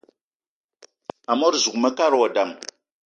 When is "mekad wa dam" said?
1.83-2.49